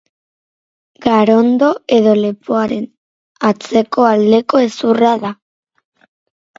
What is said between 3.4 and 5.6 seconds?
atzeko aldeko hezurra da.